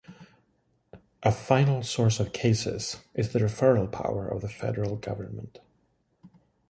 [1.21, 5.59] A final source of cases is the referral power of the federal government.